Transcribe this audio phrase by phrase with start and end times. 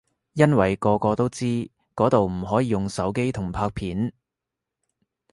[0.33, 4.11] 因為個個都知嗰度唔可以用手機同拍片